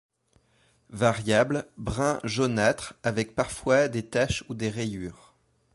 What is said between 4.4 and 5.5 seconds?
ou des rayures.